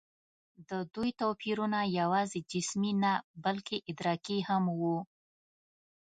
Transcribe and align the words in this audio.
د 0.69 0.71
دوی 0.93 1.09
توپیرونه 1.21 1.79
یواځې 1.99 2.39
جسمي 2.51 2.93
نه، 3.03 3.13
بلکې 3.43 3.77
ادراکي 3.89 4.39
هم 4.49 4.63
وو. 4.79 4.97